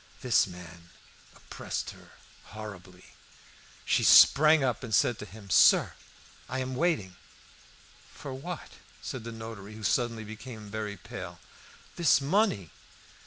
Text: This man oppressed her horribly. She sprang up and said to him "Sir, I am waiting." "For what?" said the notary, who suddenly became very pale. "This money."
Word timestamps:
This 0.23 0.47
man 0.47 0.89
oppressed 1.35 1.91
her 1.91 2.13
horribly. 2.45 3.13
She 3.85 4.03
sprang 4.03 4.63
up 4.63 4.83
and 4.83 4.95
said 4.95 5.19
to 5.19 5.25
him 5.27 5.51
"Sir, 5.51 5.93
I 6.49 6.57
am 6.57 6.75
waiting." 6.75 7.17
"For 8.11 8.33
what?" 8.33 8.71
said 9.03 9.23
the 9.25 9.31
notary, 9.31 9.75
who 9.75 9.83
suddenly 9.83 10.23
became 10.23 10.71
very 10.71 10.97
pale. 10.97 11.39
"This 11.97 12.19
money." 12.19 12.71